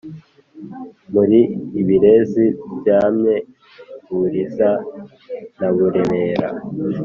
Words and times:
muri 1.13 1.39
ibirezi 1.81 2.45
byamye 2.79 3.35
i 4.09 4.13
buriza 4.17 4.71
na 5.59 5.69
buremera 5.75 6.49